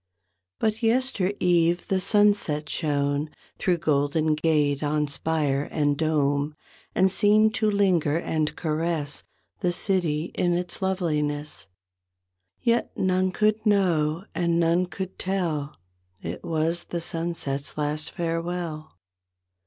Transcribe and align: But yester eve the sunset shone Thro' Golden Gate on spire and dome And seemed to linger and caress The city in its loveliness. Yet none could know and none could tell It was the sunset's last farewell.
But 0.57 0.81
yester 0.81 1.31
eve 1.39 1.87
the 1.87 1.99
sunset 1.99 2.67
shone 2.67 3.29
Thro' 3.59 3.77
Golden 3.77 4.33
Gate 4.33 4.81
on 4.81 5.05
spire 5.07 5.67
and 5.69 5.95
dome 5.95 6.55
And 6.95 7.11
seemed 7.11 7.53
to 7.53 7.69
linger 7.69 8.17
and 8.17 8.55
caress 8.55 9.23
The 9.59 9.71
city 9.71 10.31
in 10.33 10.53
its 10.53 10.81
loveliness. 10.81 11.67
Yet 12.63 12.89
none 12.97 13.31
could 13.31 13.63
know 13.63 14.25
and 14.33 14.59
none 14.59 14.87
could 14.87 15.19
tell 15.19 15.77
It 16.19 16.43
was 16.43 16.85
the 16.85 16.99
sunset's 16.99 17.77
last 17.77 18.09
farewell. 18.09 18.93